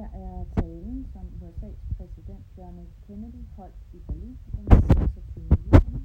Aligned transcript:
Her 0.00 0.10
er 0.26 0.44
talen, 0.60 0.98
som 1.12 1.24
USA's 1.40 1.82
præsident 1.96 2.44
John 2.56 2.76
F. 2.90 2.92
Kennedy 3.06 3.44
holdt 3.56 3.80
i 3.92 3.98
Berlin 4.08 4.38
den 4.56 4.66
26. 4.70 5.44
juni 5.68 6.00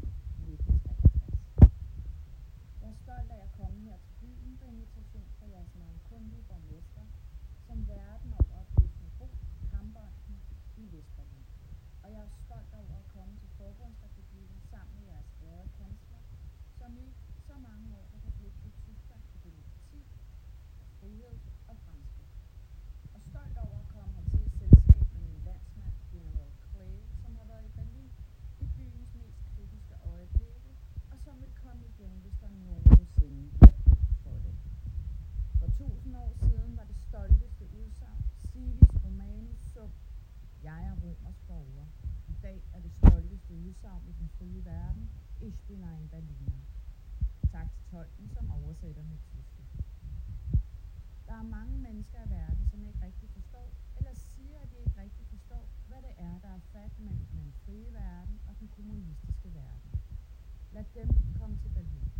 1963. 0.52 1.72
Jeg 2.82 2.90
er 2.94 2.98
stolt 3.06 3.30
af 3.36 3.42
at 3.48 3.52
komme 3.60 3.78
her 3.88 3.98
til 4.06 4.14
byen 4.22 4.54
på 4.60 4.66
invitation 4.74 5.28
fra 5.38 5.46
jeres 5.54 5.74
navnkundige 5.82 6.44
borgmester, 6.50 7.06
som 7.68 7.78
verden 7.88 8.32
over 8.40 8.56
er 8.62 8.66
blevet 8.76 8.92
symbol 9.00 9.36
på 9.60 9.64
kampånden 9.74 10.36
i 10.82 10.84
Vestberlin. 10.94 11.48
Og 12.04 12.08
jeg 12.14 12.22
er 12.28 12.32
stolt 12.46 12.72
over 12.82 12.96
at 13.02 13.08
komme 13.16 13.34
til 13.42 13.50
Forbundsrepublikken 13.58 14.60
sammen 14.72 14.94
med 14.98 15.04
jeres 15.12 15.32
ærede 15.48 15.70
kansler, 15.80 16.22
som 16.80 16.92
i 17.06 17.08
så 17.48 17.56
mange 17.68 17.86
år 18.00 18.06
har 18.14 18.20
forpligtet 18.28 18.72
Tyskland 18.86 19.24
til 19.30 19.40
demokrati, 19.48 20.02
frihed 21.00 21.36
og 21.72 21.76
fremskridt. 21.84 22.34
Og 23.16 23.22
stolt 23.32 23.58
over 23.66 23.78
at 23.84 23.88
komme 23.96 24.12
hertil 24.18 24.46
i 24.48 24.50
selskab 24.60 25.06
med 25.14 25.24
min 25.30 25.42
landsmand, 25.50 25.96
General 26.12 26.52
Clay, 26.68 26.96
som 27.22 27.32
har 27.40 27.46
været 27.52 27.66
i 27.70 27.74
Berlin 27.80 28.12
i 28.64 28.66
byens 28.76 29.12
mest 29.20 29.40
kritiske 29.54 29.96
øjeblikke, 30.14 30.72
og 31.12 31.18
som 31.26 31.36
vil 31.44 31.54
komme 31.64 31.84
igen, 31.92 32.14
hvis 32.24 32.38
der 32.42 32.50
nogensinde 32.68 33.44
bliver 33.58 33.78
brug 33.86 34.04
for 34.24 34.36
det. 34.46 34.56
For 35.60 35.68
tusind 35.80 36.14
år 36.24 36.34
siden 36.48 36.78
var 36.78 36.86
det 36.92 36.98
stolteste 37.08 37.64
udsagn 37.80 38.22
Civis 38.52 38.92
Romanus 39.06 39.60
sum. 39.74 39.92
Jeg 40.64 40.80
er 40.90 40.96
Romers 41.04 41.40
borger. 41.56 41.88
I 42.28 42.36
dag 42.42 42.64
er 42.74 42.80
det 42.80 42.92
stolteste 42.92 43.54
udsagn 43.54 44.04
i 44.08 44.14
den 44.20 44.30
frie 44.38 44.66
verden 44.66 45.10
Ich 45.42 45.60
bin 45.68 45.84
ein 45.84 46.08
Berliner. 46.10 46.62
Tak 47.52 47.68
til 47.76 47.84
tolken, 47.92 48.30
som 48.30 48.52
oversætter 48.52 49.04
med 49.04 49.18
tyske. 49.32 49.64
Der 51.28 51.34
er 51.34 51.44
mange 51.58 51.78
mennesker 51.78 52.20
i 52.26 52.30
verden, 52.30 52.66
som 52.72 52.86
ikke 52.86 53.02
rigtig 53.06 53.30
forstår, 53.30 53.68
eller 53.98 54.14
siger, 54.14 54.58
at 54.64 54.72
de 54.72 54.78
ikke 54.78 55.02
rigtig 55.04 55.26
forstår, 55.28 55.66
hvad 55.88 56.02
det 56.02 56.14
er, 56.18 56.40
der 56.40 56.52
er 56.58 56.60
fat 56.74 57.00
mellem 57.00 57.26
den 57.26 57.54
frie 57.66 57.94
verden 57.94 58.40
og 58.48 58.54
den 58.60 58.68
kommunistiske 58.68 59.54
verden. 59.54 59.92
Lad 60.72 60.86
dem 60.94 61.10
komme 61.40 61.58
til 61.58 61.70
Berlin. 61.70 62.12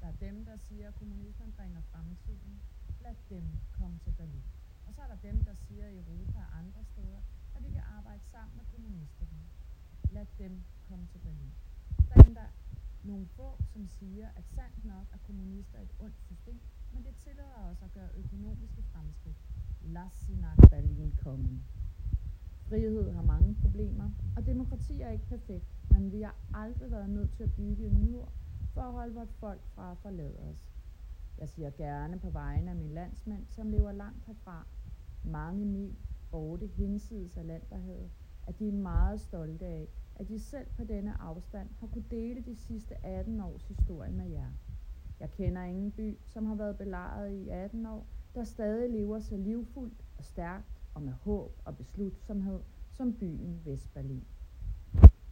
Der 0.00 0.06
er 0.06 0.16
dem, 0.26 0.44
der 0.44 0.56
siger, 0.56 0.88
at 0.88 0.94
kommunismen 0.94 1.52
bringer 1.52 1.80
fremtiden. 1.80 2.60
Lad 3.00 3.14
dem 3.30 3.44
komme 3.72 3.98
til 3.98 4.12
Berlin. 4.12 4.44
Og 4.86 4.94
så 4.94 5.02
er 5.02 5.06
der 5.06 5.16
dem, 5.28 5.44
der 5.44 5.54
siger 5.54 5.86
at 5.86 5.94
Europa 5.94 6.38
er 6.38 6.58
andre 6.58 6.84
steder, 6.84 7.20
at 7.56 7.62
vi 7.64 7.70
kan 7.70 7.82
arbejde 7.98 8.22
sammen 8.32 8.56
med 8.56 8.64
kommunisterne. 8.72 9.40
Lad 10.24 10.48
dem 10.48 10.62
komme 10.88 11.06
til 11.12 11.18
Berlin. 11.18 11.52
Der 12.08 12.18
er 12.18 12.34
der 12.34 12.48
nogle 13.02 13.26
få, 13.26 13.62
som 13.72 13.88
siger, 13.88 14.28
at 14.36 14.44
sandt 14.48 14.84
nok 14.84 15.06
er 15.12 15.18
kommunister 15.26 15.78
et 15.80 15.94
ondt 15.98 16.20
system, 16.20 16.60
men 16.92 17.04
det 17.04 17.14
tillader 17.16 17.70
os 17.70 17.82
at 17.82 17.92
gøre 17.94 18.08
økonomiske 18.16 18.82
fremskridt. 18.82 19.36
Lad 19.82 20.10
Berlin 20.70 21.12
komme. 21.22 21.60
Frihed 22.68 23.12
har 23.12 23.22
mange 23.22 23.54
problemer, 23.62 24.10
og 24.36 24.46
demokrati 24.46 25.00
er 25.00 25.10
ikke 25.10 25.26
perfekt, 25.26 25.66
men 25.90 26.12
vi 26.12 26.22
har 26.22 26.36
aldrig 26.54 26.90
været 26.90 27.10
nødt 27.10 27.32
til 27.32 27.42
at 27.42 27.54
bygge 27.54 27.86
en 27.86 28.10
mur 28.10 28.32
for 28.74 28.80
at 28.80 28.92
holde 28.92 29.14
vores 29.14 29.32
folk 29.32 29.60
fra 29.74 29.90
at 29.90 29.98
forlade 29.98 30.38
os. 30.38 30.72
Jeg 31.38 31.48
siger 31.48 31.70
gerne 31.70 32.18
på 32.18 32.30
vegne 32.30 32.70
af 32.70 32.76
min 32.76 32.90
landsmænd, 32.90 33.46
som 33.46 33.70
lever 33.70 33.92
langt 33.92 34.24
herfra, 34.26 34.66
mange 35.24 35.64
mil 35.64 35.96
borte 36.30 36.66
hinsides 36.66 37.36
af 37.36 37.46
Landerhavet, 37.46 38.10
at 38.46 38.58
de 38.58 38.68
er 38.68 38.72
meget 38.72 39.20
stolte 39.20 39.66
af, 39.66 39.88
at 40.16 40.28
de 40.28 40.40
selv 40.40 40.66
på 40.76 40.84
denne 40.84 41.14
afstand 41.20 41.68
har 41.80 41.86
kunne 41.86 42.04
dele 42.10 42.42
de 42.46 42.56
sidste 42.56 42.94
18 43.06 43.40
års 43.40 43.64
historie 43.64 44.12
med 44.12 44.30
jer. 44.30 44.50
Jeg 45.20 45.30
kender 45.30 45.62
ingen 45.62 45.90
by, 45.90 46.18
som 46.26 46.46
har 46.46 46.54
været 46.54 46.78
belejret 46.78 47.32
i 47.32 47.48
18 47.48 47.86
år, 47.86 48.06
der 48.34 48.44
stadig 48.44 48.90
lever 48.90 49.20
så 49.20 49.36
livfuldt 49.36 50.04
og 50.18 50.24
stærkt 50.24 50.80
og 50.94 51.02
med 51.02 51.12
håb 51.12 51.52
og 51.64 51.76
beslutsomhed 51.76 52.60
som 52.96 53.12
byen 53.12 53.60
Vestberlin. 53.64 54.24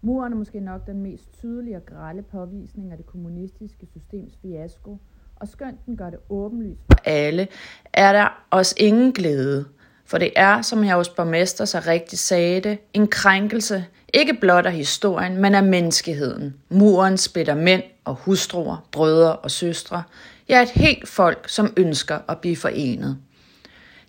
Muren 0.00 0.32
er 0.32 0.36
måske 0.36 0.60
nok 0.60 0.86
den 0.86 1.02
mest 1.02 1.32
tydelige 1.32 1.76
og 1.76 1.86
grælde 1.86 2.22
påvisning 2.22 2.90
af 2.90 2.96
det 2.96 3.06
kommunistiske 3.06 3.86
systems 3.86 4.36
fiasko, 4.36 4.98
og 5.36 5.48
skønt 5.48 5.86
den 5.86 5.96
gør 5.96 6.10
det 6.10 6.18
åbenlyst 6.28 6.80
for 6.86 6.98
alle, 7.04 7.48
er 7.92 8.12
der 8.12 8.46
også 8.50 8.74
ingen 8.78 9.12
glæde. 9.12 9.64
For 10.04 10.18
det 10.18 10.32
er, 10.36 10.62
som 10.62 10.84
jeg 10.84 10.94
hos 10.94 11.08
borgmester 11.08 11.64
så 11.64 11.78
rigtigt 11.86 12.20
sagde 12.20 12.60
det, 12.60 12.78
en 12.92 13.08
krænkelse, 13.08 13.86
ikke 14.12 14.34
blot 14.34 14.66
af 14.66 14.72
historien, 14.72 15.36
men 15.36 15.54
af 15.54 15.62
menneskeheden. 15.62 16.54
Muren 16.68 17.18
splitter 17.18 17.54
mænd 17.54 17.82
og 18.04 18.14
hustruer, 18.14 18.76
brødre 18.92 19.36
og 19.36 19.50
søstre. 19.50 20.02
Ja, 20.48 20.62
et 20.62 20.70
helt 20.70 21.08
folk, 21.08 21.48
som 21.48 21.72
ønsker 21.76 22.18
at 22.28 22.38
blive 22.38 22.56
forenet. 22.56 23.18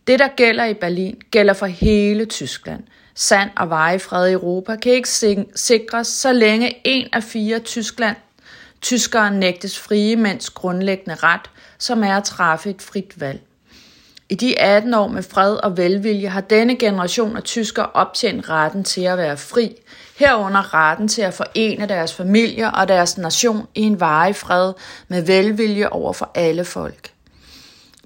Det, 0.07 0.19
der 0.19 0.27
gælder 0.35 0.65
i 0.65 0.73
Berlin, 0.73 1.21
gælder 1.31 1.53
for 1.53 1.65
hele 1.65 2.25
Tyskland. 2.25 2.83
Sand 3.15 3.49
og 3.57 3.69
veje 3.69 3.99
fred 3.99 4.29
i 4.29 4.33
Europa 4.33 4.75
kan 4.75 4.91
ikke 4.91 5.09
sikres, 5.55 6.07
så 6.07 6.33
længe 6.33 6.81
en 6.83 7.07
af 7.13 7.23
fire 7.23 7.59
Tyskland 7.59 8.15
tyskere 8.83 9.31
nægtes 9.31 9.79
frie 9.79 10.15
mænds 10.15 10.49
grundlæggende 10.49 11.15
ret, 11.15 11.49
som 11.77 12.03
er 12.03 12.17
at 12.17 12.23
træffe 12.23 12.69
et 12.69 12.81
frit 12.81 13.21
valg. 13.21 13.41
I 14.33 14.35
de 14.35 14.59
18 14.59 14.93
år 14.93 15.07
med 15.07 15.23
fred 15.23 15.55
og 15.55 15.77
velvilje 15.77 16.27
har 16.27 16.41
denne 16.41 16.75
generation 16.75 17.37
af 17.37 17.43
tyskere 17.43 17.89
optjent 17.93 18.49
retten 18.49 18.83
til 18.83 19.01
at 19.01 19.17
være 19.17 19.37
fri, 19.37 19.75
herunder 20.17 20.73
retten 20.73 21.07
til 21.07 21.21
at 21.21 21.33
forene 21.33 21.85
deres 21.87 22.13
familier 22.13 22.71
og 22.71 22.87
deres 22.87 23.17
nation 23.17 23.67
i 23.75 23.81
en 23.81 23.99
varig 23.99 24.35
fred 24.35 24.73
med 25.07 25.21
velvilje 25.21 25.89
over 25.89 26.13
for 26.13 26.31
alle 26.35 26.65
folk. 26.65 27.11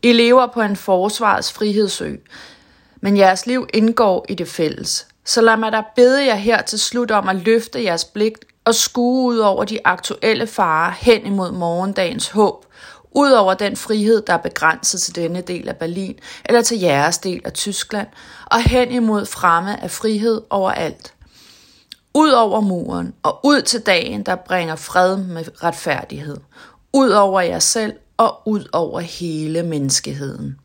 I 0.03 0.11
lever 0.13 0.47
på 0.53 0.61
en 0.61 0.75
forsvarets 0.75 1.53
frihedsø, 1.53 2.15
men 3.01 3.17
jeres 3.17 3.45
liv 3.45 3.67
indgår 3.73 4.25
i 4.29 4.35
det 4.35 4.47
fælles. 4.47 5.07
Så 5.25 5.41
lad 5.41 5.57
mig 5.57 5.71
da 5.71 5.81
bede 5.95 6.25
jer 6.25 6.35
her 6.35 6.61
til 6.61 6.79
slut 6.79 7.11
om 7.11 7.29
at 7.29 7.35
løfte 7.35 7.83
jeres 7.83 8.05
blik 8.05 8.33
og 8.65 8.75
skue 8.75 9.25
ud 9.25 9.37
over 9.37 9.63
de 9.63 9.79
aktuelle 9.85 10.47
farer 10.47 10.91
hen 10.99 11.25
imod 11.25 11.51
morgendagens 11.51 12.29
håb, 12.29 12.65
ud 13.11 13.31
over 13.31 13.53
den 13.53 13.75
frihed, 13.75 14.21
der 14.21 14.33
er 14.33 14.37
begrænset 14.37 15.01
til 15.01 15.15
denne 15.15 15.41
del 15.41 15.69
af 15.69 15.77
Berlin, 15.77 16.19
eller 16.45 16.61
til 16.61 16.79
jeres 16.79 17.17
del 17.17 17.41
af 17.45 17.53
Tyskland, 17.53 18.07
og 18.45 18.61
hen 18.61 18.91
imod 18.91 19.25
fremme 19.25 19.83
af 19.83 19.91
frihed 19.91 20.41
overalt. 20.49 21.13
Ud 22.13 22.29
over 22.29 22.61
muren, 22.61 23.13
og 23.23 23.39
ud 23.43 23.61
til 23.61 23.79
dagen, 23.79 24.23
der 24.23 24.35
bringer 24.35 24.75
fred 24.75 25.17
med 25.17 25.63
retfærdighed. 25.63 26.37
Ud 26.93 27.09
over 27.09 27.41
jer 27.41 27.59
selv, 27.59 27.93
og 28.17 28.41
ud 28.45 28.69
over 28.73 28.99
hele 28.99 29.63
menneskeheden. 29.63 30.57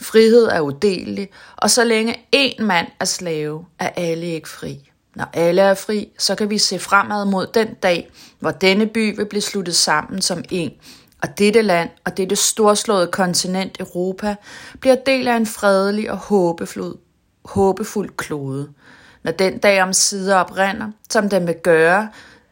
Frihed 0.00 0.44
er 0.44 0.60
udelelig, 0.60 1.28
og 1.56 1.70
så 1.70 1.84
længe 1.84 2.20
én 2.36 2.62
mand 2.62 2.86
er 3.00 3.04
slave, 3.04 3.64
er 3.78 3.88
alle 3.96 4.26
ikke 4.26 4.48
fri. 4.48 4.90
Når 5.16 5.26
alle 5.32 5.62
er 5.62 5.74
fri, 5.74 6.08
så 6.18 6.34
kan 6.34 6.50
vi 6.50 6.58
se 6.58 6.78
fremad 6.78 7.24
mod 7.24 7.46
den 7.46 7.74
dag, 7.74 8.10
hvor 8.40 8.50
denne 8.50 8.86
by 8.86 9.16
vil 9.16 9.26
blive 9.26 9.42
sluttet 9.42 9.74
sammen 9.74 10.22
som 10.22 10.44
en, 10.50 10.70
og 11.24 11.38
dette 11.38 11.62
land 11.62 11.90
og 12.04 12.16
dette 12.16 12.36
storslåede 12.36 13.06
kontinent 13.06 13.80
Europa 13.80 14.36
bliver 14.80 14.94
del 14.94 15.28
af 15.28 15.36
en 15.36 15.46
fredelig 15.46 16.10
og 16.10 16.16
håbefuld, 16.16 16.96
håbefuld 17.44 18.10
klode. 18.16 18.68
Når 19.22 19.32
den 19.32 19.58
dag 19.58 19.82
om 19.82 19.92
sider 19.92 20.36
oprinder, 20.36 20.90
som 21.10 21.28
den 21.28 21.46
vil 21.46 21.54
gøre, 21.62 22.08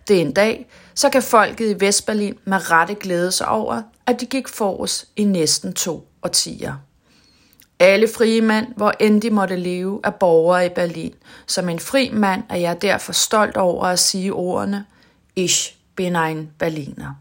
det 0.09 0.21
en 0.21 0.33
dag, 0.33 0.69
så 0.95 1.09
kan 1.09 1.23
folket 1.23 1.71
i 1.71 1.81
Vestberlin 1.81 2.39
med 2.45 2.71
rette 2.71 2.95
glæde 2.95 3.33
sig 3.33 3.49
over, 3.49 3.83
at 4.07 4.21
de 4.21 4.27
gik 4.27 4.49
forrest 4.49 5.09
i 5.17 5.25
næsten 5.25 5.73
to 5.73 6.09
årtier. 6.23 6.75
Alle 7.79 8.09
frie 8.17 8.41
mænd, 8.41 8.67
hvor 8.77 8.93
end 9.01 9.23
de 9.23 9.31
måtte 9.31 9.57
leve, 9.57 10.01
er 10.05 10.11
borgere 10.11 10.67
i 10.67 10.69
Berlin. 10.69 11.15
Som 11.47 11.69
en 11.69 11.79
fri 11.79 12.11
mand 12.13 12.43
er 12.49 12.57
jeg 12.57 12.83
derfor 12.83 13.13
stolt 13.13 13.57
over 13.57 13.85
at 13.85 13.99
sige 13.99 14.33
ordene 14.33 14.85
Ich 15.37 15.77
bin 15.97 16.17
ein 16.17 16.51
Berliner. 16.59 17.15